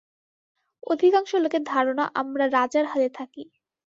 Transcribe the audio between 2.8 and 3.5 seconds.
হালে থাকি।